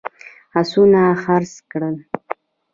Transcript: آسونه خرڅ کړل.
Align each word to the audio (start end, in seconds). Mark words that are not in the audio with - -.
آسونه 0.59 1.01
خرڅ 1.23 1.53
کړل. 1.71 1.95